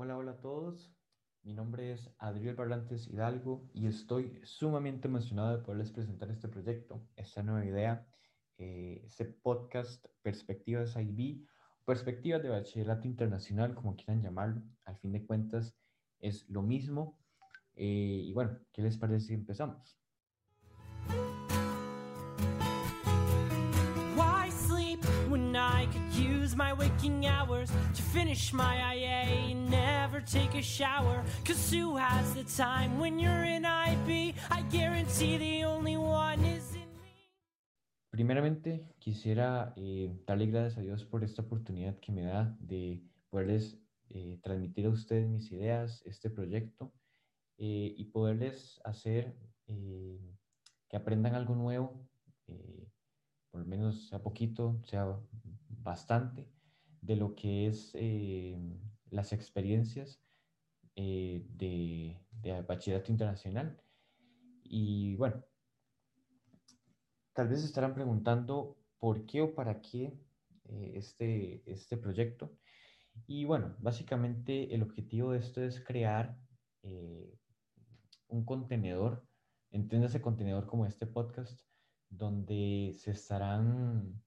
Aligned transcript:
Hola, 0.00 0.16
hola 0.16 0.30
a 0.30 0.40
todos. 0.40 0.94
Mi 1.42 1.54
nombre 1.54 1.92
es 1.92 2.08
Adriel 2.20 2.54
Barrantes 2.54 3.08
Hidalgo 3.08 3.68
y 3.74 3.88
estoy 3.88 4.38
sumamente 4.44 5.08
emocionado 5.08 5.56
de 5.56 5.64
poderles 5.64 5.90
presentar 5.90 6.30
este 6.30 6.46
proyecto, 6.46 7.02
esta 7.16 7.42
nueva 7.42 7.66
idea, 7.66 8.06
eh, 8.58 9.02
este 9.04 9.24
podcast 9.24 10.06
Perspectivas 10.22 10.94
IB, 10.94 11.44
Perspectivas 11.84 12.44
de 12.44 12.48
Bachillerato 12.48 13.08
Internacional, 13.08 13.74
como 13.74 13.96
quieran 13.96 14.22
llamarlo. 14.22 14.62
Al 14.84 14.96
fin 14.98 15.10
de 15.10 15.26
cuentas 15.26 15.74
es 16.20 16.48
lo 16.48 16.62
mismo. 16.62 17.18
Eh, 17.74 18.22
y 18.24 18.32
bueno, 18.32 18.56
¿qué 18.72 18.82
les 18.82 18.96
parece 18.96 19.26
si 19.26 19.34
empezamos? 19.34 19.98
My 26.58 26.72
waking 26.72 27.24
hours 27.24 27.70
to 27.94 28.02
finish 28.02 28.52
my 28.52 28.74
IA 28.92 29.54
never 29.54 30.20
take 30.20 30.58
a 30.58 30.62
shower. 30.62 31.22
Cause 31.44 31.70
who 31.70 31.96
has 31.96 32.34
the 32.34 32.42
time 32.42 32.98
when 32.98 33.20
you're 33.20 33.44
in 33.44 33.64
IB? 33.64 34.34
I 34.50 34.62
guarantee 34.62 35.38
the 35.38 35.64
only 35.64 35.96
one 35.96 36.44
is 36.44 36.74
in 36.74 36.90
me. 37.00 37.14
Primeramente, 38.10 38.88
quisiera 38.98 39.72
eh, 39.76 40.10
darle 40.26 40.46
gracias 40.46 40.78
a 40.78 40.80
Dios 40.80 41.04
por 41.04 41.22
esta 41.22 41.42
oportunidad 41.42 42.00
que 42.00 42.10
me 42.10 42.22
da 42.24 42.56
de 42.58 43.04
poderles 43.30 43.78
eh, 44.08 44.40
transmitir 44.42 44.86
a 44.86 44.88
ustedes 44.88 45.28
mis 45.28 45.52
ideas, 45.52 46.02
este 46.06 46.28
proyecto, 46.28 46.92
eh, 47.58 47.94
y 47.96 48.04
poderles 48.06 48.80
hacer 48.84 49.36
eh, 49.68 50.18
que 50.88 50.96
aprendan 50.96 51.36
algo 51.36 51.54
nuevo, 51.54 52.04
eh, 52.48 52.88
por 53.52 53.60
lo 53.60 53.66
menos 53.66 54.08
sea 54.08 54.20
poquito, 54.20 54.80
sea 54.84 55.16
bastante 55.82 56.48
de 57.00 57.16
lo 57.16 57.34
que 57.34 57.68
es 57.68 57.90
eh, 57.94 58.56
las 59.10 59.32
experiencias 59.32 60.20
eh, 60.96 61.46
de, 61.50 62.20
de, 62.30 62.62
bachillerato 62.62 63.12
internacional. 63.12 63.80
Y 64.64 65.14
bueno, 65.16 65.42
tal 67.32 67.48
vez 67.48 67.64
estarán 67.64 67.94
preguntando 67.94 68.76
por 68.98 69.24
qué 69.26 69.42
o 69.42 69.54
para 69.54 69.80
qué 69.80 70.18
eh, 70.64 70.92
este, 70.96 71.62
este 71.70 71.96
proyecto. 71.96 72.52
Y 73.26 73.44
bueno, 73.44 73.74
básicamente 73.78 74.74
el 74.74 74.82
objetivo 74.82 75.32
de 75.32 75.38
esto 75.38 75.62
es 75.62 75.80
crear 75.80 76.38
un 78.28 78.44
contenedor, 78.44 79.26
entiéndase 79.70 80.22
contenedor 80.22 80.66
como 80.66 80.86
este 80.86 81.06
podcast, 81.06 81.60
donde 82.08 82.94
se 82.96 83.10
estarán 83.10 84.22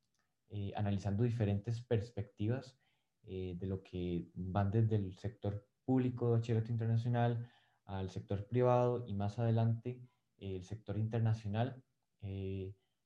eh, 0.53 0.73
analizando 0.75 1.23
diferentes 1.23 1.79
perspectivas 1.79 2.77
eh, 3.23 3.55
de 3.57 3.67
lo 3.67 3.81
que 3.83 4.29
van 4.33 4.69
desde 4.69 4.97
el 4.97 5.17
sector 5.17 5.65
público 5.85 6.25
de 6.25 6.31
bachillerato 6.33 6.73
internacional 6.73 7.49
al 7.85 8.09
sector 8.09 8.45
privado 8.47 9.05
y 9.07 9.13
más 9.13 9.39
adelante 9.39 10.01
eh, 10.39 10.57
el 10.57 10.65
sector 10.65 10.97
internacional. 10.97 11.81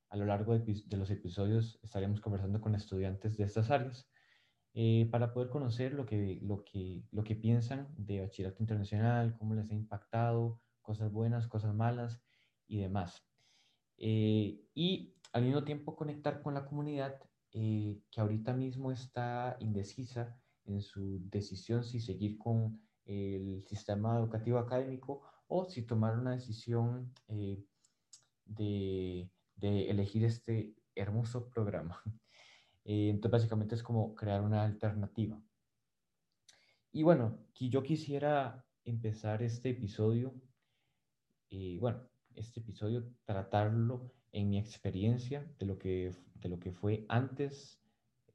a 0.10 0.18
lo 0.18 0.26
largo 0.26 0.58
de, 0.58 0.84
de, 0.88 0.98
los 0.98 1.12
episodios 1.12 1.80
estaremos 1.84 2.20
conversando 2.20 2.60
con 2.60 2.74
estudiantes 2.74 3.38
de 3.38 3.44
estas 3.44 3.70
áreas 3.70 4.10
para 5.12 5.32
poder 5.32 5.50
conocer 5.50 5.94
lo 5.94 6.08
que, 6.08 6.40
lo, 6.42 6.66
que, 6.66 7.04
lo 7.12 7.24
que 7.24 7.36
piensan 7.36 7.94
de 7.96 8.22
bachillerato 8.22 8.64
internacional, 8.64 9.38
cómo 9.38 9.54
les 9.54 9.70
ha 9.70 9.76
impactado, 9.76 10.62
cosas 10.82 11.12
buenas, 11.12 11.48
cosas 11.48 11.76
malas 11.76 12.20
y 12.68 12.80
demás. 12.80 13.24
y 13.98 15.14
al 15.32 15.44
mismo 15.44 15.64
tiempo 15.64 15.96
conectar 15.96 16.42
con 16.42 16.56
la 16.56 16.66
comunidad 16.66 17.20
eh, 17.58 18.02
que 18.12 18.20
ahorita 18.20 18.52
mismo 18.52 18.92
está 18.92 19.56
indecisa 19.62 20.38
en 20.66 20.82
su 20.82 21.22
decisión 21.30 21.86
si 21.86 22.02
seguir 22.02 22.38
con 22.38 22.82
el 23.06 23.64
sistema 23.66 24.18
educativo 24.18 24.58
académico 24.58 25.22
o 25.48 25.64
si 25.64 25.84
tomar 25.84 26.20
una 26.20 26.32
decisión 26.32 27.14
eh, 27.30 27.64
de, 28.44 29.30
elegir 29.62 30.26
este 30.26 30.76
hermoso 30.96 31.50
programa. 31.50 32.02
Eh, 32.88 33.10
entonces, 33.10 33.32
básicamente 33.32 33.74
es 33.74 33.82
como 33.82 34.14
crear 34.14 34.42
una 34.44 34.62
alternativa. 34.64 35.42
Y 36.92 37.02
bueno, 37.02 37.40
yo 37.60 37.82
quisiera 37.82 38.64
empezar 38.84 39.42
este 39.42 39.72
episodio, 39.72 40.36
bueno, 41.80 42.08
este 42.36 42.60
episodio 42.60 43.12
tratarlo 43.24 44.14
en 44.36 44.50
mi 44.50 44.60
experiencia 44.60 45.50
de 45.60 45.66
lo 45.66 45.80
que, 45.80 46.14
de 46.42 46.50
lo 46.50 46.60
que 46.60 46.74
fue 46.74 47.06
antes 47.08 47.80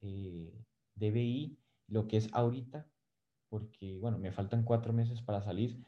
eh, 0.00 0.50
de 0.94 1.10
BI, 1.10 1.58
lo 1.88 2.08
que 2.08 2.16
es 2.16 2.30
ahorita, 2.32 2.88
porque 3.50 3.98
bueno, 3.98 4.18
me 4.18 4.32
faltan 4.32 4.64
cuatro 4.64 4.94
meses 4.94 5.20
para 5.20 5.42
salir 5.42 5.84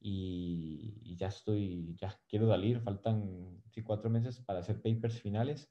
y, 0.00 1.14
ya 1.16 1.28
estoy, 1.28 1.94
ya 2.00 2.18
quiero 2.26 2.48
salir, 2.48 2.80
faltan 2.80 3.62
sí, 3.70 3.82
cuatro 3.82 4.08
meses 4.08 4.40
para 4.40 4.60
hacer 4.60 4.80
papers 4.80 5.20
finales 5.20 5.68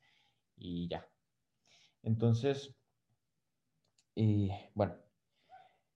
y 0.55 0.87
ya. 0.87 1.09
Entonces, 2.03 2.75
eh, 4.15 4.69
bueno, 4.75 4.95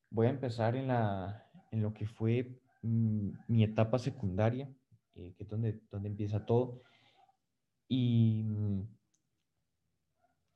voy 0.10 0.26
a 0.26 0.32
empezar 0.32 0.76
en, 0.76 0.88
la, 0.88 1.48
en 1.70 1.84
lo 1.84 1.94
que 1.94 2.08
fue 2.08 2.60
mm, 2.82 3.30
mi 3.50 3.64
etapa 3.64 4.00
secundaria, 4.00 4.68
eh, 5.14 5.36
que 5.38 5.44
es 5.44 5.50
donde, 5.50 5.80
donde 5.92 6.10
empieza 6.10 6.44
todo. 6.44 6.82
Y, 7.88 8.44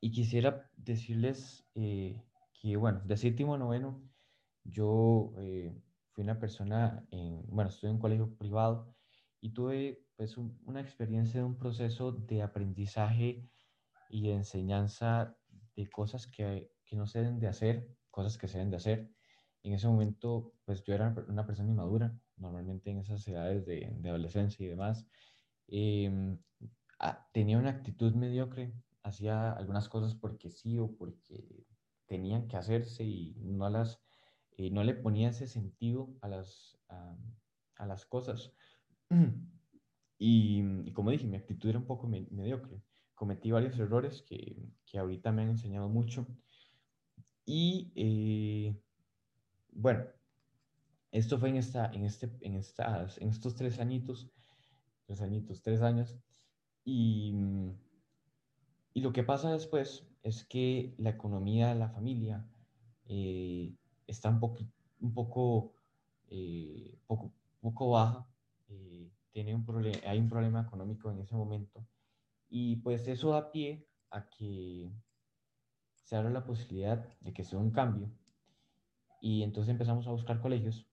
y 0.00 0.10
quisiera 0.12 0.70
decirles 0.76 1.68
eh, 1.74 2.22
que, 2.52 2.76
bueno, 2.76 3.02
de 3.04 3.16
séptimo 3.16 3.54
a 3.54 3.58
noveno, 3.58 4.08
yo 4.64 5.32
eh, 5.38 5.82
fui 6.10 6.24
una 6.24 6.38
persona, 6.38 7.06
en, 7.10 7.46
bueno, 7.48 7.70
estuve 7.70 7.90
en 7.90 7.96
un 7.96 8.02
colegio 8.02 8.36
privado 8.36 8.96
y 9.40 9.52
tuve 9.52 10.06
pues 10.16 10.36
una 10.36 10.80
experiencia 10.80 11.40
de 11.40 11.46
un 11.46 11.58
proceso 11.58 12.12
de 12.12 12.42
aprendizaje 12.42 13.50
y 14.10 14.22
de 14.22 14.34
enseñanza 14.34 15.38
de 15.76 15.88
cosas 15.90 16.26
que, 16.26 16.72
que 16.84 16.96
no 16.96 17.06
se 17.06 17.20
deben 17.20 17.38
de 17.40 17.48
hacer, 17.48 17.96
cosas 18.10 18.38
que 18.38 18.48
se 18.48 18.58
deben 18.58 18.70
de 18.70 18.76
hacer. 18.78 19.10
En 19.62 19.74
ese 19.74 19.88
momento, 19.88 20.54
pues 20.64 20.82
yo 20.84 20.94
era 20.94 21.14
una 21.28 21.46
persona 21.46 21.70
inmadura, 21.70 22.20
normalmente 22.36 22.90
en 22.90 22.98
esas 22.98 23.26
edades 23.28 23.66
de, 23.66 23.92
de 23.98 24.08
adolescencia 24.08 24.64
y 24.64 24.68
demás. 24.68 25.08
Eh, 25.68 26.38
Ah, 26.98 27.28
tenía 27.32 27.58
una 27.58 27.70
actitud 27.70 28.14
mediocre, 28.14 28.72
hacía 29.02 29.52
algunas 29.52 29.88
cosas 29.88 30.14
porque 30.14 30.50
sí 30.50 30.78
o 30.78 30.96
porque 30.96 31.66
tenían 32.06 32.48
que 32.48 32.56
hacerse 32.56 33.04
y 33.04 33.34
no, 33.40 33.68
las, 33.68 34.00
eh, 34.56 34.70
no 34.70 34.82
le 34.82 34.94
ponía 34.94 35.28
ese 35.28 35.46
sentido 35.46 36.16
a 36.20 36.28
las, 36.28 36.78
a, 36.88 37.86
las 37.86 38.06
cosas. 38.06 38.52
Y, 40.20 40.90
como 40.94 41.12
dije, 41.12 41.28
mi 41.28 41.36
actitud 41.36 41.68
era 41.68 41.78
un 41.78 41.86
poco 41.86 42.08
mediocre. 42.08 42.82
Cometí 43.14 43.52
varios 43.52 43.78
errores 43.78 44.22
que, 44.22 44.68
que, 44.84 44.98
ahorita 44.98 45.30
me 45.30 45.42
han 45.42 45.50
enseñado 45.50 45.88
mucho. 45.88 46.26
Y 47.46 47.92
eh, 47.94 48.76
bueno, 49.70 50.06
esto 51.12 51.38
fue 51.38 51.50
en, 51.50 51.56
esta, 51.56 51.92
en, 51.92 52.04
este, 52.04 52.30
en, 52.40 52.56
estas, 52.56 53.16
en 53.18 53.28
estos 53.28 53.54
tres 53.54 53.78
añitos, 53.78 54.28
tres 55.06 55.20
añitos, 55.20 55.62
tres 55.62 55.82
años, 55.82 56.18
y, 56.90 57.32
mm, 57.34 57.70
y 58.94 59.00
lo 59.02 59.12
que 59.12 59.22
pasa 59.22 59.52
después 59.52 60.06
es 60.22 60.44
que 60.44 60.94
la 60.96 61.10
economía 61.10 61.68
de 61.68 61.74
la 61.74 61.90
familia 61.90 62.46
eh, 63.06 63.74
está 64.06 64.30
un, 64.30 64.40
poco, 64.40 64.64
un 65.00 65.12
poco, 65.12 65.74
eh, 66.30 66.98
poco, 67.06 67.30
poco 67.60 67.90
baja, 67.90 68.26
eh, 68.70 69.10
tiene 69.32 69.54
un 69.54 69.66
hay 70.06 70.18
un 70.18 70.30
problema 70.30 70.62
económico 70.62 71.10
en 71.10 71.20
ese 71.20 71.36
momento 71.36 71.86
y 72.48 72.76
pues 72.76 73.06
eso 73.06 73.32
da 73.32 73.52
pie 73.52 73.86
a 74.10 74.26
que 74.30 74.90
se 75.94 76.16
abra 76.16 76.30
la 76.30 76.46
posibilidad 76.46 77.06
de 77.20 77.34
que 77.34 77.44
sea 77.44 77.58
un 77.58 77.70
cambio 77.70 78.10
y 79.20 79.42
entonces 79.42 79.70
empezamos 79.70 80.06
a 80.06 80.12
buscar 80.12 80.40
colegios 80.40 80.86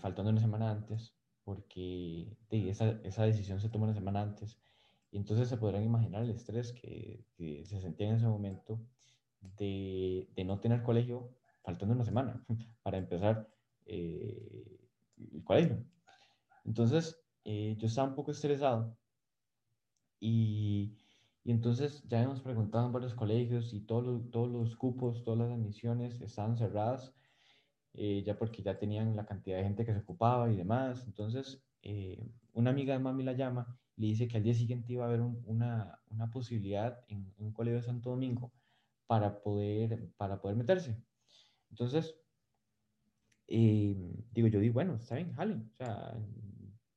faltando 0.00 0.30
una 0.30 0.40
semana 0.40 0.70
antes 0.70 1.14
porque 1.44 2.36
esa, 2.50 2.90
esa 3.04 3.24
decisión 3.24 3.60
se 3.60 3.68
toma 3.68 3.84
una 3.86 3.94
semana 3.94 4.22
antes 4.22 4.58
y 5.10 5.16
entonces 5.16 5.48
se 5.48 5.56
podrán 5.56 5.84
imaginar 5.84 6.22
el 6.22 6.30
estrés 6.30 6.72
que, 6.72 7.24
se 7.64 7.80
sentía 7.80 8.08
en 8.08 8.16
ese 8.16 8.26
momento 8.26 8.80
de, 9.58 10.28
de, 10.34 10.44
no 10.44 10.60
tener 10.60 10.82
colegio 10.82 11.30
faltando 11.62 11.94
una 11.94 12.04
semana 12.04 12.44
para 12.82 12.98
empezar 12.98 13.48
eh, 13.86 14.78
el 15.32 15.42
colegio. 15.44 15.82
Entonces 16.64 17.18
eh, 17.44 17.76
yo 17.78 17.86
estaba 17.86 18.08
un 18.08 18.14
poco 18.14 18.32
estresado 18.32 18.96
y, 20.20 20.94
y, 21.44 21.52
entonces 21.52 22.04
ya 22.06 22.22
hemos 22.22 22.40
preguntado 22.40 22.86
en 22.86 22.92
varios 22.92 23.14
colegios 23.14 23.72
y 23.72 23.80
todos 23.80 24.04
los, 24.04 24.30
todos 24.30 24.50
los 24.50 24.76
cupos, 24.76 25.24
todas 25.24 25.38
las 25.38 25.50
admisiones 25.50 26.20
estaban 26.20 26.56
cerradas. 26.56 27.14
Eh, 27.94 28.22
ya 28.24 28.38
porque 28.38 28.62
ya 28.62 28.78
tenían 28.78 29.16
la 29.16 29.26
cantidad 29.26 29.56
de 29.56 29.64
gente 29.64 29.84
que 29.84 29.92
se 29.92 30.00
ocupaba 30.00 30.52
y 30.52 30.56
demás. 30.56 31.04
Entonces, 31.06 31.64
una 32.52 32.70
amiga 32.70 32.92
de 32.92 33.00
mami 33.00 33.24
la 33.24 33.32
llama 33.32 33.78
le 33.98 34.06
dice 34.06 34.28
que 34.28 34.36
al 34.36 34.44
día 34.44 34.54
siguiente 34.54 34.92
iba 34.92 35.04
a 35.04 35.08
haber 35.08 35.20
una, 35.20 36.00
una, 36.08 36.30
posibilidad 36.30 37.04
en 37.08 37.32
un 37.38 37.52
colegio 37.52 37.78
de 37.80 37.82
Santo 37.86 38.10
Domingo 38.10 38.52
para 39.08 39.42
poder, 39.42 40.08
para 40.16 40.40
poder 40.40 40.56
meterse. 40.56 40.96
Entonces, 41.70 42.14
eh, 43.48 43.96
digo, 44.30 44.46
yo 44.48 44.60
digo, 44.60 44.74
bueno, 44.74 44.94
está 44.94 45.16
bien, 45.16 45.32
jale, 45.32 45.54
o 45.54 45.76
sea, 45.76 46.16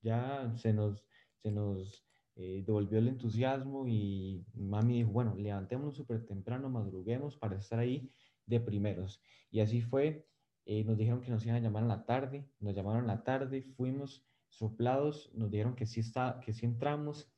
ya 0.00 0.52
se 0.56 0.72
nos, 0.72 1.04
se 1.42 1.50
nos 1.50 2.04
eh, 2.36 2.62
devolvió 2.64 2.98
el 2.98 3.08
entusiasmo 3.08 3.88
y 3.88 4.46
mami 4.54 4.98
dijo, 4.98 5.10
bueno, 5.10 5.34
levantémonos 5.36 5.96
súper 5.96 6.24
temprano, 6.24 6.70
madruguemos 6.70 7.36
para 7.36 7.56
estar 7.56 7.80
ahí 7.80 8.12
de 8.46 8.60
primeros. 8.60 9.20
Y 9.50 9.58
así 9.58 9.80
fue, 9.80 10.24
eh, 10.66 10.84
nos 10.84 10.96
dijeron 10.96 11.20
que 11.20 11.32
nos 11.32 11.44
iban 11.44 11.56
a 11.56 11.60
llamar 11.60 11.82
en 11.82 11.88
la 11.88 12.04
tarde, 12.04 12.48
nos 12.60 12.76
llamaron 12.76 13.02
en 13.02 13.08
la 13.08 13.24
tarde, 13.24 13.62
fuimos 13.76 14.24
soplados, 14.52 15.30
nos 15.34 15.50
dijeron 15.50 15.74
que 15.74 15.86
sí, 15.86 16.00
está, 16.00 16.40
que 16.44 16.52
sí 16.52 16.66
entramos. 16.66 17.28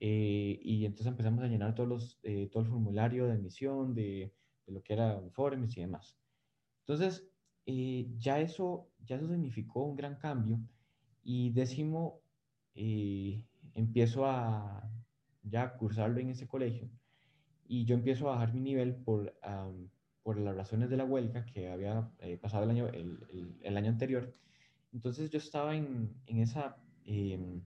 y 0.00 0.84
entonces 0.84 1.06
empezamos 1.06 1.42
a 1.44 1.48
llenar 1.48 1.74
todos 1.74 1.88
los, 1.88 2.20
todo 2.50 2.62
el 2.62 2.68
formulario 2.68 3.26
de 3.26 3.32
admisión, 3.32 3.94
de, 3.94 4.32
de 4.66 4.72
lo 4.72 4.82
que 4.82 4.94
era 4.94 5.20
informes 5.22 5.76
y 5.76 5.80
demás. 5.80 6.18
Entonces, 6.80 7.26
eh, 7.66 8.08
ya, 8.18 8.40
eso, 8.40 8.90
ya 9.04 9.16
eso 9.16 9.28
significó 9.28 9.84
un 9.84 9.96
gran 9.96 10.16
cambio 10.16 10.60
y 11.22 11.50
décimo, 11.50 12.20
eh, 12.74 13.42
empiezo 13.72 14.26
a 14.26 14.90
ya 15.42 15.76
cursarlo 15.76 16.20
en 16.20 16.30
ese 16.30 16.46
colegio 16.46 16.90
y 17.66 17.84
yo 17.86 17.94
empiezo 17.94 18.28
a 18.28 18.32
bajar 18.32 18.52
mi 18.52 18.60
nivel 18.60 18.96
por, 18.96 19.34
por 20.22 20.38
las 20.38 20.54
razones 20.54 20.90
de 20.90 20.96
la 20.98 21.04
huelga 21.04 21.46
que 21.46 21.70
había 21.70 22.10
eh, 22.18 22.36
pasado 22.36 22.64
el 22.64 22.70
año, 22.70 22.88
el, 22.88 23.56
el, 23.62 23.76
año 23.76 23.90
anterior. 23.90 24.34
Entonces 24.94 25.28
yo 25.28 25.38
estaba 25.38 25.74
en, 25.74 26.14
en 26.26 26.38
esa, 26.38 26.76
em, 27.04 27.60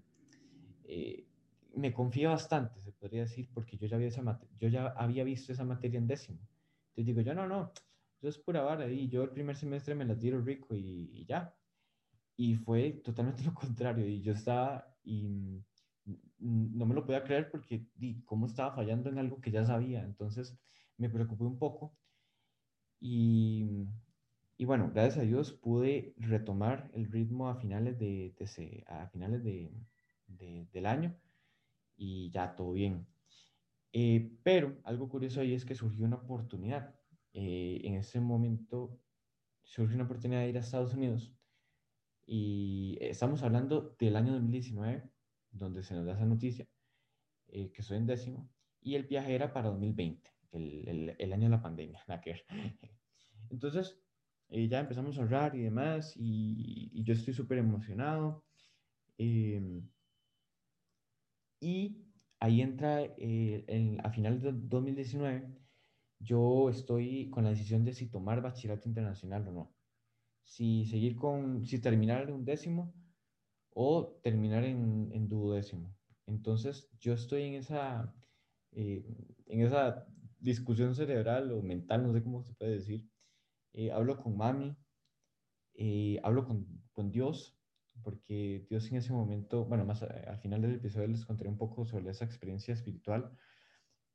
me 1.75 1.93
confía 1.93 2.31
bastante, 2.31 2.81
se 2.83 2.91
podría 2.93 3.21
decir, 3.21 3.51
porque 3.53 3.77
yo 3.77 3.87
ya, 3.87 3.97
había 3.97 4.09
esa 4.09 4.41
yo 4.59 4.69
ya 4.69 4.87
había 4.89 5.25
visto 5.25 5.53
esa 5.53 5.65
materia 5.65 5.99
en 5.99 6.07
décimo. 6.07 6.41
Entonces 6.89 7.07
digo, 7.07 7.21
yo 7.21 7.35
no, 7.35 7.47
no, 7.47 7.73
eso 8.19 8.29
es 8.29 8.39
pura 8.39 8.63
vara 8.63 8.91
y 8.91 9.09
yo 9.09 9.23
el 9.23 9.31
primer 9.31 9.57
semestre 9.57 9.95
me 9.95 10.07
la 10.07 10.19
tiro 10.19 10.41
rico 10.41 10.75
y, 10.75 11.25
ya. 11.27 11.55
Y 12.37 12.55
fue 12.57 12.93
totalmente 13.05 13.43
lo 13.45 13.55
contrario 13.55 14.09
y 14.09 14.23
yo 14.23 14.33
estaba 14.33 14.97
y 15.05 15.63
no 16.39 16.87
me 16.87 16.95
lo 16.95 17.05
podía 17.05 17.25
creer 17.25 17.51
porque 17.51 17.87
di, 17.95 18.23
cómo 18.25 18.47
estaba 18.47 18.75
fallando 18.75 19.11
en 19.11 19.19
algo 19.19 19.41
que 19.41 19.51
ya 19.51 19.67
sabía. 19.67 20.03
Entonces 20.03 20.59
me 20.97 21.11
preocupé 21.11 21.45
un 21.45 21.59
poco 21.59 21.95
y, 23.01 23.87
y 24.61 24.65
bueno, 24.65 24.91
gracias 24.93 25.19
a 25.19 25.23
Dios 25.23 25.53
pude 25.53 26.15
retomar 26.17 26.91
el 26.93 27.07
ritmo 27.13 27.49
a 27.49 27.55
finales, 27.55 27.97
de, 27.97 28.35
de 28.37 28.85
a 28.89 29.07
finales 29.07 29.45
de, 29.45 29.71
del 30.27 30.87
año 30.87 31.17
y 31.97 32.31
ya 32.31 32.57
todo 32.57 32.73
bien. 32.73 33.07
Eh, 33.93 34.37
pero 34.43 34.77
algo 34.83 35.09
curioso 35.09 35.41
ahí 35.41 35.55
es 35.55 35.65
que 35.65 35.77
surgió 35.77 36.05
una 36.05 36.17
oportunidad. 36.17 36.93
Eh, 37.33 37.83
en 37.85 37.95
ese 37.95 38.19
momento 38.21 38.99
surge 39.63 39.95
una 39.95 40.05
oportunidad 40.05 40.41
de 40.41 40.49
ir 40.49 40.57
a 40.57 40.61
Estados 40.61 40.93
Unidos 40.93 41.33
y 42.27 42.99
estamos 43.01 43.45
hablando 43.45 43.95
del 44.01 44.17
año 44.17 44.33
2019, 44.33 45.09
donde 45.53 45.85
se 45.85 45.95
nos 45.95 46.05
da 46.05 46.15
esa 46.15 46.27
noticia, 46.27 46.67
eh, 47.47 47.71
que 47.71 47.83
soy 47.83 47.99
en 47.99 48.07
décimo, 48.07 48.51
y 48.81 48.97
el 48.97 49.05
viaje 49.05 49.37
era 49.37 49.53
para 49.53 49.71
2020, 49.71 50.31
el, 50.51 51.15
el, 51.17 51.33
año 51.33 51.45
de 51.45 51.51
la 51.51 51.63
pandemia, 51.63 52.03
la 52.09 52.21
que 52.21 52.43
Entonces, 53.51 53.99
eh, 54.51 54.69
ya 54.69 54.81
empezamos 54.81 55.19
a 55.19 55.23
ahorrar 55.23 55.55
y 55.57 55.63
demás, 55.63 56.15
y, 56.17 57.03
yo 57.05 57.15
estoy 57.15 57.35
súper 57.35 57.59
emocionado. 57.59 58.45
Em, 59.19 59.89
y 61.61 62.05
ahí 62.41 62.61
entra, 62.63 63.03
a 64.05 64.11
finales 64.11 64.43
de 64.43 64.53
2019, 64.53 65.49
yo 66.21 66.69
estoy 66.71 67.31
con 67.31 67.45
la 67.45 67.51
decisión 67.51 67.85
de 67.85 67.93
si 67.93 68.09
tomar 68.11 68.43
bachillerato 68.43 68.89
internacional 68.89 69.47
o 69.49 69.53
no. 69.53 69.75
Si 70.45 70.87
seguir 70.87 71.17
con, 71.17 71.65
si 71.67 71.81
terminar 71.81 72.23
en 72.23 72.35
un 72.35 72.45
décimo 72.45 72.95
o 73.71 74.19
terminar 74.23 74.65
en, 74.65 75.11
en 75.13 75.29
duodécimo. 75.29 75.95
Entonces, 76.27 76.91
yo 77.01 77.15
estoy 77.15 77.45
en 77.45 77.55
esa, 77.55 78.15
eh, 78.73 79.05
en 79.47 79.61
esa 79.63 80.07
discusión 80.39 80.95
cerebral 80.95 81.53
o 81.53 81.63
mental, 81.63 82.03
no 82.03 82.13
sé 82.13 82.23
cómo 82.23 82.43
se 82.43 82.55
puede 82.55 82.73
decir. 82.73 83.09
Eh, 83.79 83.93
hablo 83.93 84.17
con 84.17 84.37
mami, 84.37 84.77
eh, 85.75 86.19
hablo 86.25 86.45
con, 86.45 86.67
con, 86.93 87.13
Dios, 87.13 87.57
porque 88.03 88.67
Dios 88.69 88.91
en 88.91 88.97
ese 88.97 89.13
momento, 89.13 89.67
bueno, 89.67 89.85
más 89.85 90.03
al 90.03 90.41
final 90.41 90.63
del 90.63 90.75
episodio 90.75 91.07
les 91.07 91.25
contaré 91.25 91.49
un 91.49 91.59
poco 91.59 91.87
sobre 91.87 92.11
esa 92.11 92.25
experiencia 92.25 92.75
espiritual, 92.75 93.31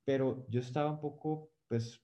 pero 0.03 0.45
yo 0.49 0.59
estaba 0.59 0.91
un 0.91 0.99
poco 0.99 1.49
pues 1.69 1.97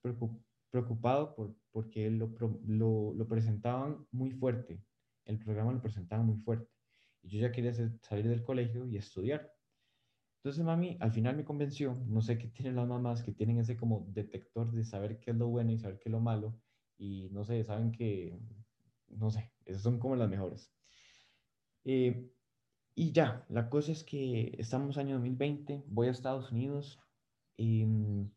preocupado 0.70 1.34
por, 1.34 1.54
porque 1.70 2.10
lo, 2.10 2.34
lo, 2.66 3.12
lo, 3.12 3.28
presentaban 3.28 4.06
muy 4.10 4.30
fuerte, 4.30 4.82
el 5.26 5.38
programa 5.38 5.72
lo 5.74 5.82
presentaban 5.82 6.24
muy 6.24 6.38
fuerte. 6.38 6.72
Y 7.20 7.28
yo 7.28 7.40
ya 7.40 7.52
quería 7.52 7.74
salir 7.74 8.26
del 8.26 8.42
colegio 8.42 8.86
y 8.86 8.96
estudiar. 8.96 9.52
Entonces 10.38 10.64
mami 10.64 10.96
al 10.98 11.12
final 11.12 11.36
me 11.36 11.44
convenció, 11.44 12.02
no 12.06 12.22
sé 12.22 12.38
qué 12.38 12.48
tienen 12.48 12.76
las 12.76 12.88
mamás 12.88 13.22
que 13.22 13.32
tienen 13.32 13.58
ese 13.58 13.76
como 13.76 14.06
detector 14.08 14.72
de 14.72 14.84
saber 14.84 15.20
qué 15.20 15.32
es 15.32 15.36
lo 15.36 15.48
bueno 15.48 15.72
y 15.72 15.78
saber 15.78 15.98
qué 15.98 16.08
es 16.08 16.12
lo 16.12 16.20
malo 16.20 16.58
y 17.00 17.30
no 17.30 17.44
sé, 17.44 17.64
saben 17.64 17.92
que, 17.92 18.38
no 19.08 19.30
sé, 19.30 19.52
esas 19.64 19.82
son 19.82 19.98
como 19.98 20.16
las 20.16 20.28
mejores. 20.28 20.70
Eh, 21.84 22.30
y 22.94 23.12
ya, 23.12 23.46
la 23.48 23.70
cosa 23.70 23.92
es 23.92 24.04
que 24.04 24.54
estamos 24.58 24.98
año 24.98 25.14
2020, 25.16 25.84
voy 25.88 26.08
a 26.08 26.10
Estados 26.10 26.52
Unidos, 26.52 27.00
em, 27.56 28.30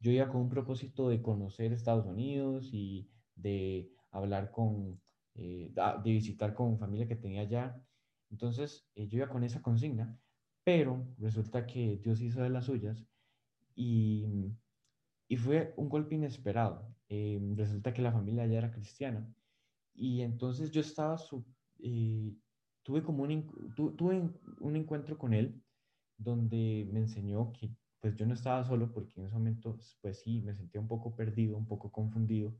yo 0.00 0.12
iba 0.12 0.28
con 0.28 0.42
un 0.42 0.48
propósito 0.48 1.08
de 1.08 1.22
conocer 1.22 1.72
Estados 1.72 2.06
Unidos 2.06 2.70
y 2.72 3.10
de 3.34 3.90
hablar 4.12 4.52
con, 4.52 5.00
eh, 5.34 5.72
de 6.04 6.10
visitar 6.12 6.54
con 6.54 6.78
familia 6.78 7.08
que 7.08 7.16
tenía 7.16 7.42
allá. 7.42 7.82
Entonces, 8.30 8.88
eh, 8.94 9.08
yo 9.08 9.18
iba 9.18 9.28
con 9.28 9.42
esa 9.44 9.62
consigna, 9.62 10.18
pero 10.64 11.06
resulta 11.18 11.66
que 11.66 11.98
Dios 12.02 12.20
hizo 12.20 12.42
de 12.42 12.50
las 12.50 12.66
suyas 12.66 13.04
y, 13.74 14.26
y 15.28 15.36
fue 15.36 15.74
un 15.76 15.88
golpe 15.88 16.14
inesperado. 16.14 16.93
Eh, 17.08 17.38
resulta 17.56 17.92
que 17.92 18.02
la 18.02 18.12
familia 18.12 18.46
ya 18.46 18.58
era 18.58 18.70
cristiana 18.70 19.28
y 19.94 20.22
entonces 20.22 20.70
yo 20.70 20.80
estaba, 20.80 21.18
su, 21.18 21.44
tuve 22.82 23.02
como 23.02 23.22
un, 23.24 23.74
tuve 23.74 24.30
un 24.60 24.76
encuentro 24.76 25.18
con 25.18 25.34
él 25.34 25.62
donde 26.16 26.88
me 26.92 27.00
enseñó 27.00 27.52
que 27.52 27.70
pues 28.04 28.16
yo 28.16 28.26
no 28.26 28.34
estaba 28.34 28.62
solo 28.64 28.92
porque 28.92 29.18
en 29.18 29.26
ese 29.26 29.34
momento, 29.34 29.78
pues 30.02 30.20
sí, 30.20 30.42
me 30.42 30.54
sentía 30.54 30.78
un 30.78 30.86
poco 30.86 31.16
perdido, 31.16 31.56
un 31.56 31.66
poco 31.66 31.90
confundido 31.90 32.54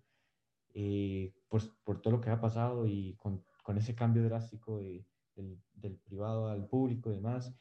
eh, 0.72 1.34
por, 1.48 1.60
por, 1.84 2.00
todo 2.00 2.14
lo 2.14 2.20
que 2.22 2.30
ha 2.30 2.40
pasado 2.40 2.86
y 2.86 3.14
con, 3.16 3.44
con 3.62 3.76
ese 3.76 3.94
cambio 3.94 4.24
drástico 4.24 4.78
de, 4.78 5.06
del, 5.36 5.60
del, 5.74 5.98
privado 5.98 6.48
al 6.48 6.66
público 6.66 7.10
y 7.10 7.16
demás. 7.16 7.54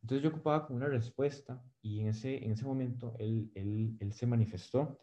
Entonces 0.00 0.22
yo 0.22 0.30
ocupaba 0.30 0.64
como 0.64 0.76
una 0.76 0.86
respuesta 0.86 1.60
y 1.82 1.98
en 1.98 2.06
ese, 2.06 2.44
en 2.44 2.52
ese 2.52 2.64
momento 2.64 3.16
él, 3.18 3.50
él, 3.56 3.96
él 3.98 4.12
se 4.12 4.28
manifestó 4.28 5.00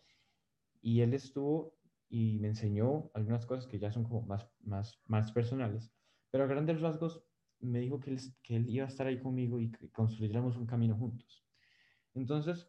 y 0.82 1.02
él 1.02 1.14
estuvo 1.14 1.76
y 2.10 2.40
me 2.40 2.50
enseñó 2.50 3.10
algunas 3.14 3.46
cosas 3.46 3.68
que 3.68 3.80
ya 3.80 3.92
son 3.92 4.04
como 4.04 4.22
más, 4.24 4.50
más, 4.62 5.00
más 5.08 5.32
personales, 5.32 5.92
pero 6.30 6.44
a 6.44 6.48
grandes 6.48 6.82
rasgos 6.82 7.24
me 7.60 7.80
dijo 7.80 8.00
que 8.00 8.12
él, 8.12 8.20
que 8.44 8.56
él 8.58 8.70
iba 8.70 8.86
a 8.86 8.90
estar 8.90 9.08
ahí 9.08 9.20
conmigo 9.20 9.60
y 9.60 9.72
que 9.72 9.90
construyéramos 9.92 10.58
un 10.58 10.66
camino 10.66 10.98
juntos. 10.98 11.46
Entonces, 12.14 12.68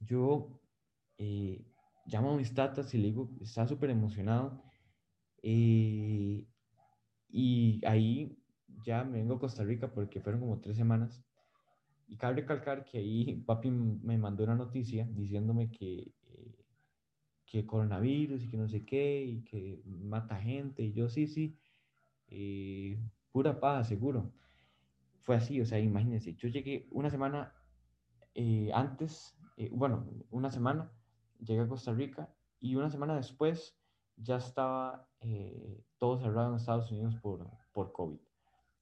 yo 0.00 0.60
eh, 1.18 1.64
llamo 2.06 2.32
a 2.32 2.36
mis 2.36 2.54
tatas 2.54 2.92
y 2.94 2.98
le 2.98 3.08
digo, 3.08 3.30
está 3.40 3.66
súper 3.66 3.90
emocionado. 3.90 4.62
Eh, 5.42 6.46
y 7.28 7.80
ahí 7.86 8.38
ya 8.84 9.04
me 9.04 9.18
vengo 9.18 9.34
a 9.34 9.40
Costa 9.40 9.64
Rica 9.64 9.92
porque 9.92 10.20
fueron 10.20 10.40
como 10.40 10.60
tres 10.60 10.76
semanas. 10.76 11.22
Y 12.08 12.16
cabe 12.16 12.36
recalcar 12.36 12.84
que 12.84 12.98
ahí 12.98 13.42
papi 13.46 13.70
me 13.70 14.16
mandó 14.16 14.44
una 14.44 14.54
noticia 14.54 15.08
diciéndome 15.10 15.70
que, 15.70 16.12
que 17.46 17.64
coronavirus 17.66 18.42
y 18.44 18.48
que 18.48 18.56
no 18.56 18.68
sé 18.68 18.84
qué 18.84 19.24
y 19.24 19.42
que 19.44 19.82
mata 19.86 20.36
gente. 20.36 20.82
Y 20.82 20.92
yo, 20.92 21.08
sí, 21.08 21.26
sí, 21.26 21.56
pura 23.32 23.58
paz, 23.60 23.88
seguro. 23.88 24.32
Fue 25.20 25.36
así, 25.36 25.60
o 25.60 25.66
sea, 25.66 25.78
imagínense, 25.78 26.34
yo 26.34 26.48
llegué 26.48 26.88
una 26.90 27.10
semana 27.10 27.52
eh, 28.38 28.70
antes, 28.74 29.34
eh, 29.56 29.70
bueno, 29.72 30.06
una 30.30 30.50
semana, 30.50 30.92
llegué 31.40 31.62
a 31.62 31.68
Costa 31.68 31.94
Rica 31.94 32.28
y 32.60 32.74
una 32.74 32.90
semana 32.90 33.16
después 33.16 33.78
ya 34.16 34.36
estaba 34.36 35.08
eh, 35.22 35.82
todo 35.96 36.18
cerrado 36.18 36.50
en 36.50 36.56
Estados 36.56 36.90
Unidos 36.90 37.16
por, 37.16 37.50
por 37.72 37.92
COVID. 37.92 38.18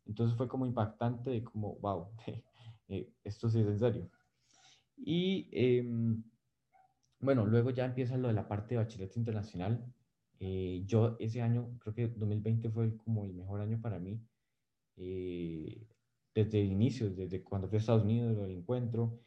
Entonces 0.06 0.36
fue 0.36 0.48
como 0.48 0.66
impactante 0.66 1.44
como, 1.44 1.76
wow, 1.76 2.08
esto 3.22 3.48
sí 3.48 3.60
es 3.60 3.66
en 3.66 3.78
serio. 3.78 4.10
Y 4.96 5.48
em, 5.52 6.24
bueno, 7.24 7.46
luego 7.46 7.70
ya 7.70 7.84
empieza 7.86 8.16
lo 8.16 8.28
de 8.28 8.34
la 8.34 8.48
parte 8.48 8.74
de 8.74 8.82
bachillerato 8.82 9.18
internacional. 9.18 9.84
yo 10.86 11.16
ese 11.20 11.42
año, 11.42 11.78
creo 11.80 11.94
que 11.94 12.08
2020 12.08 12.70
fue 12.70 12.96
como 12.96 13.24
el 13.24 13.34
mejor 13.34 13.60
año 13.60 13.80
para 13.80 13.98
mí. 13.98 14.20
desde 16.34 16.60
el 16.60 16.72
inicio, 16.72 17.10
desde 17.10 17.42
cuando 17.42 17.68
fui 17.68 17.76
a 17.76 17.80
Estados 17.80 18.04
Unidos, 18.04 18.36
el 18.44 18.50
encuentro, 18.50 19.20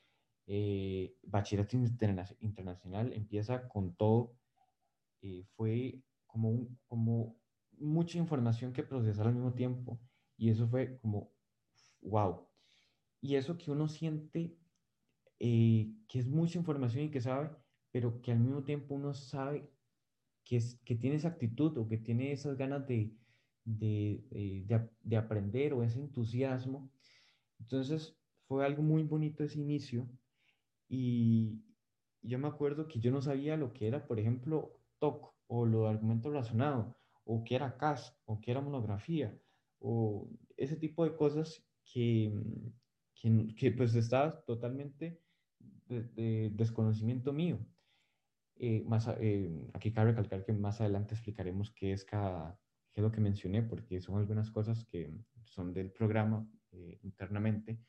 eh, 0.50 1.14
bachillerato 1.24 1.76
internacional 2.40 3.12
empieza 3.14 3.68
con 3.68 3.96
todo. 3.96 4.38
Eh, 5.22 5.44
fue 5.56 6.02
como, 6.26 6.50
un, 6.50 6.80
como 6.88 7.38
mucha 7.80 8.18
información 8.18 8.72
que 8.74 8.84
procesar 8.84 9.28
al 9.28 9.34
mismo 9.36 9.54
tiempo 9.54 10.00
y 10.38 10.50
eso 10.50 10.68
fue 10.68 10.98
como, 11.00 11.32
wow. 12.02 12.48
Y 13.22 13.36
eso 13.36 13.58
que 13.58 13.72
uno 13.72 13.88
siente 13.90 14.56
eh, 15.40 15.92
que 16.08 16.20
es 16.20 16.28
mucha 16.28 16.58
información 16.58 17.06
y 17.06 17.12
que 17.12 17.22
sabe, 17.22 17.50
pero 17.98 18.22
que 18.22 18.32
al 18.32 18.38
mismo 18.38 18.64
tiempo 18.64 18.94
uno 18.94 19.16
sabe 19.16 19.68
que, 20.44 20.58
es, 20.58 20.80
que 20.86 20.94
tiene 20.94 21.16
esa 21.16 21.30
actitud 21.30 21.76
o 21.80 21.88
que 21.88 21.98
tiene 21.98 22.32
esas 22.32 22.56
ganas 22.56 22.86
de, 22.86 23.12
de, 23.66 24.24
eh, 24.30 24.64
de, 24.68 24.88
de 25.02 25.18
aprender 25.18 25.74
o 25.74 25.82
ese 25.82 26.00
entusiasmo. 26.00 26.92
Entonces 27.60 28.16
fue 28.48 28.64
algo 28.64 28.84
muy 28.84 29.02
bonito 29.02 29.44
ese 29.44 29.60
inicio 29.60 30.08
y 30.88 31.60
yo 32.22 32.38
me 32.38 32.48
acuerdo 32.48 32.88
que 32.88 33.00
yo 33.00 33.10
no 33.10 33.20
sabía 33.20 33.58
lo 33.58 33.74
que 33.74 33.88
era, 33.88 34.06
por 34.06 34.20
ejemplo, 34.20 34.80
TOC 35.00 35.34
o 35.48 35.66
lo 35.66 35.86
de 35.86 35.90
argumento 35.90 36.30
razonado 36.30 36.96
o 37.26 37.44
que 37.44 37.56
era 37.56 37.78
CAS 37.78 38.16
o 38.26 38.40
que 38.40 38.52
era 38.52 38.62
monografía 38.62 39.36
o 39.80 40.30
ese 40.56 40.76
tipo 40.76 41.04
de 41.04 41.16
cosas 41.16 41.66
que, 41.84 42.32
que, 43.16 43.56
que 43.56 43.72
pues 43.72 43.96
estaba 43.96 44.40
totalmente 44.42 45.20
de, 45.90 46.52
desconocimiento 46.54 47.34
mío. 47.34 47.58
Eh, 48.60 48.84
más, 48.88 49.08
eh, 49.20 49.70
aquí 49.74 49.92
cabe 49.92 50.12
recalcar 50.12 50.44
que 50.44 50.54
más 50.54 50.82
adelante 50.82 51.14
explicaremos 51.14 51.72
qué 51.72 51.92
es 51.92 52.04
cada, 52.04 52.60
qué 52.92 53.02
es 53.02 53.04
lo 53.04 53.12
que 53.12 53.22
mencioné, 53.22 53.62
porque 53.62 54.02
son 54.02 54.18
algunas 54.18 54.50
cosas 54.50 54.86
que 54.86 55.14
son 55.46 55.74
del 55.74 55.92
programa 55.92 56.50
eh, 56.72 57.00
internamente. 57.04 57.80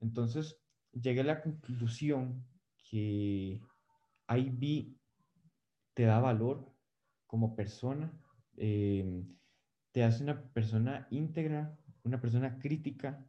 Entonces, 0.00 0.60
llegué 0.92 1.20
a 1.20 1.24
la 1.24 1.42
conclusión 1.42 2.46
que 2.76 3.60
IB 4.28 4.96
te 5.94 6.02
da 6.02 6.20
valor 6.20 6.70
como 7.26 7.56
persona, 7.56 8.12
te 8.54 10.04
hace 10.04 10.22
una 10.22 10.42
persona 10.52 11.06
íntegra, 11.10 11.78
una 12.04 12.20
persona 12.20 12.58
crítica, 12.58 13.26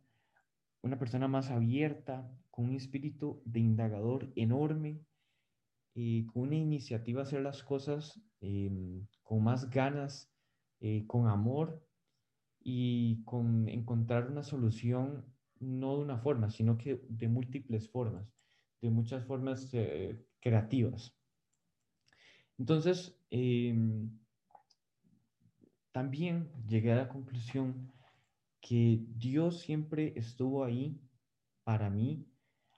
una 0.81 0.99
persona 0.99 1.27
más 1.27 1.49
abierta, 1.49 2.29
con 2.51 2.65
un 2.65 2.75
espíritu 2.75 3.41
de 3.45 3.59
indagador 3.59 4.31
enorme, 4.35 5.01
y 5.99 6.27
con 6.27 6.43
una 6.43 6.55
iniciativa 6.55 7.23
hacer 7.23 7.41
las 7.41 7.63
cosas 7.63 8.21
em, 8.39 9.07
con 9.23 9.43
más 9.43 9.67
ganas, 9.71 10.31
eh, 10.79 11.07
con 11.07 11.27
amor 11.27 11.83
y 12.61 13.23
con 13.23 13.67
encontrar 13.67 14.29
una 14.29 14.43
solución 14.43 15.25
no 15.59 15.95
de 15.97 16.03
una 16.03 16.19
forma, 16.19 16.51
sino 16.51 16.77
que 16.77 17.03
de 17.09 17.27
múltiples 17.27 17.89
formas, 17.89 18.31
de 18.79 18.91
muchas 18.91 19.25
formas 19.25 19.73
eh, 19.73 20.23
creativas. 20.39 21.17
Entonces, 22.59 23.19
em, 23.31 24.19
también 25.91 26.51
llegué 26.67 26.91
a 26.91 26.97
la 26.97 27.09
conclusión 27.09 27.91
que 28.61 29.03
Dios 29.15 29.61
siempre 29.61 30.13
estuvo 30.15 30.63
ahí 30.63 31.01
para 31.63 31.89
mí 31.89 32.27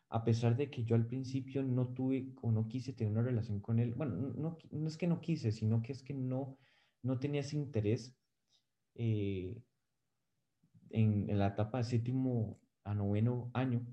a 0.10 0.24
pesar 0.24 0.58
de 0.58 0.70
que 0.70 0.84
yo 0.84 0.96
al 0.96 1.06
principio 1.06 1.64
no 1.64 1.88
tuve 1.90 2.34
o 2.42 2.52
no 2.52 2.68
quise 2.68 2.94
tener 2.94 3.14
una 3.14 3.22
relación 3.22 3.60
con 3.60 3.80
él, 3.80 3.94
bueno, 3.94 4.16
no, 4.16 4.58
no 4.72 4.88
es 4.88 4.98
que 4.98 5.08
no 5.08 5.22
quise, 5.22 5.52
sino 5.52 5.82
que 5.82 5.92
es 5.92 6.04
que 6.04 6.14
no, 6.14 6.58
no 7.04 7.20
tenía 7.20 7.42
ese 7.42 7.58
interés 7.58 8.16
eh, 8.96 9.56
en, 10.90 11.38
la 11.38 11.48
etapa 11.48 11.78
de 11.78 11.84
séptimo 11.84 12.60
a 12.84 12.96
noveno 12.96 13.52
año. 13.54 13.86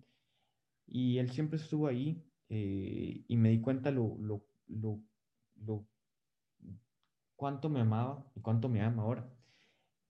Y 0.87 1.19
él 1.19 1.31
siempre 1.31 1.59
estuvo 1.59 1.87
ahí 1.87 2.25
eh, 2.49 3.23
y 3.29 3.37
me 3.37 3.51
di 3.51 3.61
cuenta 3.61 3.91
lo, 3.91 4.17
lo, 4.19 4.43
lo, 4.69 5.01
lo, 5.57 5.87
cuánto 7.35 7.69
me 7.69 7.81
amaba 7.81 8.25
y 8.35 8.41
cuánto 8.41 8.69
me 8.71 8.81
ama 8.81 9.03
ahora. 9.03 9.29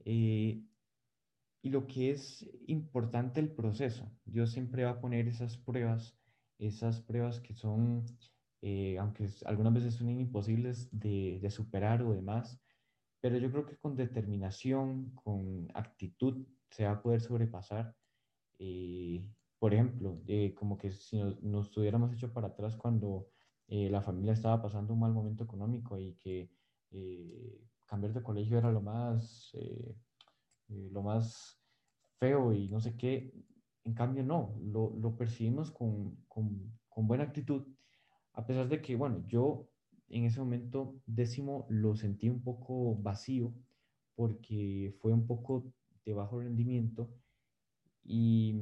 Eh, 0.05 0.63
y 1.63 1.71
lo 1.71 1.87
que 1.87 2.11
es 2.11 2.49
importante 2.67 3.41
el 3.41 3.51
proceso. 3.51 4.11
Dios 4.25 4.53
siempre 4.53 4.85
va 4.85 4.91
a 4.91 5.01
poner 5.01 5.29
esas 5.29 5.59
pruebas, 5.59 6.17
esas 6.59 7.01
pruebas 7.01 7.41
que 7.41 7.55
son, 7.55 8.05
eh, 8.63 8.99
aunque 8.99 9.29
algunas 9.45 9.75
veces 9.75 9.95
son 9.95 10.09
imposibles 10.09 10.89
de, 10.93 11.39
de, 11.41 11.51
superar 11.51 12.03
o 12.03 12.15
demás, 12.15 12.61
pero 13.21 13.39
yo 13.39 13.51
creo 13.51 13.67
que 13.67 13.77
con 13.79 13.97
determinación, 13.97 15.11
con 15.17 15.69
actitud, 15.75 16.47
se 16.71 16.85
va 16.85 16.93
a 16.93 17.03
poder 17.03 17.21
sobrepasar. 17.21 17.97
Eh, 18.59 19.25
por 19.59 19.75
ejemplo, 19.75 20.23
eh, 20.29 20.55
como 20.55 20.79
que 20.79 20.93
si 20.93 21.19
nos, 21.19 21.43
nos, 21.43 21.77
hubiéramos 21.77 22.13
hecho 22.13 22.33
para 22.33 22.49
atrás 22.49 22.77
cuando 22.77 23.29
la 23.69 24.01
familia 24.01 24.33
estaba 24.33 24.63
pasando 24.63 24.95
un 24.95 25.01
mal 25.01 25.13
momento 25.13 25.43
económico 25.43 25.99
y 25.99 26.15
que 26.15 26.49
cambiar 27.85 28.13
de 28.13 28.23
colegio 28.23 28.59
era 28.59 28.71
lo 28.71 28.81
más 28.81 29.53
eh, 30.69 30.89
lo 30.93 31.03
más 31.03 31.61
feo 32.19 32.53
y 32.53 32.69
no 32.69 32.81
sé 32.81 32.97
qué. 32.97 33.33
En 33.85 33.95
cambio, 33.95 34.25
no, 34.25 34.57
lo, 34.61 34.95
lo 34.97 35.17
percibimos 35.17 35.71
con, 35.71 36.17
con, 36.29 36.73
con, 36.89 37.07
buena 37.07 37.25
actitud, 37.25 37.67
a 38.33 38.45
pesar 38.47 38.69
de 38.69 38.83
que, 38.83 38.97
bueno, 38.97 39.25
yo 39.29 39.69
en 40.09 40.25
ese 40.25 40.41
momento 40.41 41.01
décimo 41.07 41.67
lo 41.71 41.95
sentí 41.97 42.29
un 42.29 42.43
poco 42.43 42.97
vacío 42.97 43.55
porque 44.15 44.95
fue 45.01 45.13
un 45.13 45.27
poco 45.27 45.73
de 46.05 46.15
bajo 46.15 46.41
rendimiento 46.41 47.11
y, 48.05 48.61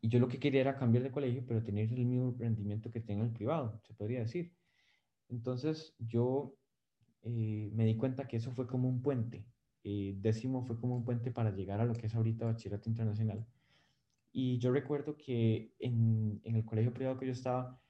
y 0.00 0.08
yo 0.08 0.18
lo 0.18 0.28
que 0.28 0.38
quería 0.38 0.60
era 0.60 0.76
cambiar 0.76 1.04
de 1.04 1.12
colegio, 1.12 1.44
pero 1.46 1.62
tener 1.64 1.92
el 1.92 2.06
mismo 2.06 2.34
rendimiento 2.38 2.90
que 2.90 3.00
tenga 3.00 3.24
el 3.24 3.32
privado, 3.32 3.80
se 3.84 3.94
podría 3.94 4.20
decir. 4.20 4.52
Entonces 5.28 5.94
yo 5.98 6.54
eh, 7.22 7.70
me 7.72 7.86
di 7.86 7.96
cuenta 7.96 8.26
que 8.28 8.36
eso 8.36 8.52
fue 8.52 8.66
como 8.66 8.88
un 8.88 9.02
puente 9.02 9.46
eh, 9.84 10.14
décimo 10.18 10.62
fue 10.64 10.80
como 10.80 10.96
un 10.96 11.04
puente 11.04 11.30
para 11.30 11.50
llegar 11.50 11.80
a 11.80 11.84
lo 11.84 11.94
que 11.94 12.06
es 12.06 12.14
ahorita 12.14 12.46
bachillerato 12.46 12.88
internacional. 12.88 13.46
Y 14.32 14.58
yo 14.58 14.72
recuerdo 14.72 15.16
que 15.16 15.72
en, 15.78 16.40
en 16.44 16.56
el 16.56 16.64
colegio 16.64 16.92
privado 16.92 17.18
que 17.18 17.26
yo 17.26 17.32
estaba, 17.32 17.80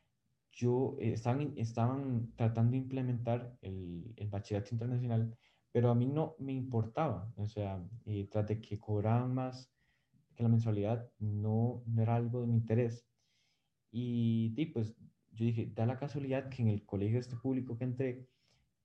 yo 0.52 0.96
eh, 1.00 1.12
estaban, 1.12 1.54
estaban 1.56 2.32
tratando 2.36 2.72
de 2.72 2.78
implementar 2.78 3.56
el, 3.62 4.12
el, 4.16 4.28
bachillerato 4.28 4.74
internacional, 4.74 5.36
pero 5.72 5.90
a 5.90 5.94
mí 5.94 6.06
no 6.06 6.36
me 6.38 6.52
importaba, 6.52 7.32
o 7.36 7.46
sea, 7.46 7.82
eh, 8.06 8.28
tras 8.30 8.46
de 8.48 8.60
que 8.60 8.78
cobraban 8.78 9.34
más 9.34 9.70
que 10.34 10.42
la 10.42 10.48
mensualidad, 10.48 11.10
no, 11.18 11.82
no 11.86 12.02
era 12.02 12.16
algo 12.16 12.40
de 12.42 12.48
mi 12.48 12.54
interés. 12.56 13.06
Y, 13.90 14.52
y, 14.56 14.66
pues 14.66 14.94
yo 15.32 15.44
dije, 15.44 15.70
da 15.74 15.86
la 15.86 15.98
casualidad 15.98 16.48
que 16.50 16.62
en 16.62 16.68
el 16.68 16.84
colegio 16.84 17.18
este 17.20 17.36
público 17.36 17.78
que 17.78 17.84
entré, 17.84 18.28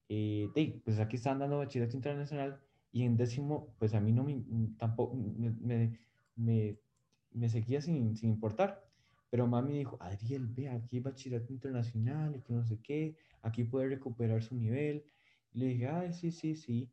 eh, 0.10 0.50
pues 0.86 1.00
aquí 1.00 1.18
están 1.18 1.40
dando 1.40 1.58
bachillerato 1.60 1.98
internacional 1.98 2.62
y 2.92 3.04
en 3.04 3.18
décimo, 3.18 3.76
pues 3.78 3.94
a 3.94 4.00
mí 4.00 4.12
no 4.12 4.24
me, 4.24 4.44
tampoco, 4.78 5.16
me, 5.16 5.98
me, 6.36 6.80
me 7.32 7.50
seguía 7.50 7.82
sin, 7.82 8.16
sin, 8.16 8.30
importar. 8.30 8.84
Pero 9.30 9.48
mami 9.48 9.78
dijo, 9.78 9.98
Adriel, 10.00 10.48
ve, 10.48 10.70
aquí 10.70 10.98
hay 10.98 11.04
bachillerato 11.04 11.54
internacional 11.54 12.36
y 12.36 12.42
que 12.42 12.54
no 12.54 12.66
sé 12.66 12.82
qué, 12.82 13.16
aquí 13.44 13.64
puede 13.64 13.90
recuperar 13.90 14.42
su 14.42 14.56
nivel. 14.56 15.04
Y 15.52 15.60
le 15.60 15.66
dije, 15.68 15.88
ay, 15.88 16.14
sí, 16.14 16.32
sí, 16.32 16.56
sí. 16.56 16.90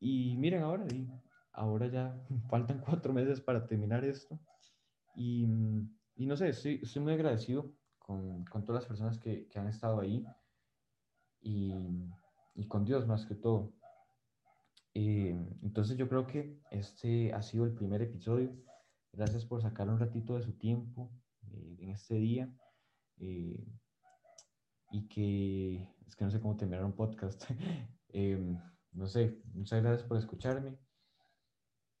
Y 0.00 0.36
miren 0.36 0.62
ahora, 0.62 0.86
y 0.92 1.08
ahora 1.52 1.88
ya 1.88 2.14
faltan 2.50 2.80
cuatro 2.80 3.12
meses 3.12 3.40
para 3.40 3.66
terminar 3.66 4.04
esto. 4.04 4.38
Y, 5.16 5.46
y 6.16 6.26
no 6.26 6.36
sé, 6.36 6.50
estoy, 6.50 6.80
estoy 6.82 7.02
muy 7.02 7.14
agradecido 7.14 7.72
con, 7.98 8.44
con, 8.44 8.64
todas 8.64 8.82
las 8.82 8.88
personas 8.88 9.18
que, 9.18 9.48
que 9.48 9.58
han 9.58 9.68
estado 9.68 10.00
ahí 10.00 10.24
y, 11.40 11.74
y 12.54 12.66
con 12.66 12.84
Dios 12.84 13.06
más 13.06 13.26
que 13.26 13.34
todo. 13.34 13.72
Eh, 15.00 15.30
entonces 15.62 15.96
yo 15.96 16.08
creo 16.08 16.26
que 16.26 16.60
este 16.72 17.32
ha 17.32 17.40
sido 17.40 17.64
el 17.64 17.72
primer 17.72 18.02
episodio. 18.02 18.52
Gracias 19.12 19.44
por 19.46 19.62
sacar 19.62 19.88
un 19.88 20.00
ratito 20.00 20.34
de 20.34 20.42
su 20.42 20.54
tiempo 20.54 21.12
eh, 21.52 21.76
en 21.78 21.90
este 21.90 22.16
día. 22.16 22.52
Eh, 23.18 23.64
y 24.90 25.06
que 25.06 25.88
es 26.04 26.16
que 26.16 26.24
no 26.24 26.32
sé 26.32 26.40
cómo 26.40 26.56
terminar 26.56 26.84
un 26.84 26.96
podcast. 26.96 27.44
no 28.92 29.06
sé, 29.06 29.40
muchas 29.54 29.80
gracias 29.84 30.08
por 30.08 30.18
escucharme. 30.18 30.76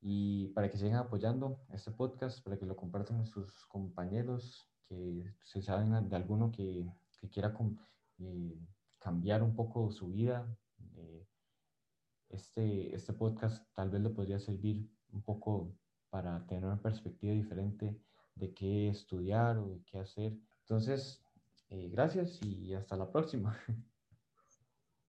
Y 0.00 0.48
para 0.48 0.68
que 0.68 0.76
sigan 0.76 0.96
apoyando 0.96 1.64
este 1.72 1.92
podcast, 1.92 2.42
para 2.42 2.58
que 2.58 2.66
lo 2.66 2.74
compartan 2.74 3.18
con 3.18 3.26
sus 3.26 3.64
compañeros, 3.66 4.68
que 4.88 5.36
se 5.44 5.62
saben 5.62 6.08
de 6.08 6.16
alguno 6.16 6.50
que, 6.50 6.84
que 7.20 7.28
quiera 7.28 7.56
cambiar 8.98 9.44
un 9.44 9.54
poco 9.54 9.92
su 9.92 10.08
vida, 10.08 10.52
este, 12.30 12.94
este 12.94 13.12
podcast 13.12 13.66
tal 13.74 13.90
vez 13.90 14.00
le 14.00 14.10
podría 14.10 14.38
servir 14.38 14.88
un 15.10 15.22
poco 15.22 15.74
para 16.10 16.46
tener 16.46 16.64
una 16.64 16.80
perspectiva 16.80 17.32
diferente 17.32 18.00
de 18.34 18.54
qué 18.54 18.88
estudiar 18.88 19.58
o 19.58 19.68
de 19.68 19.82
qué 19.84 19.98
hacer. 19.98 20.38
Entonces, 20.60 21.22
eh, 21.68 21.88
gracias 21.90 22.40
y 22.42 22.74
hasta 22.74 22.96
la 22.96 23.10
próxima. 23.10 23.58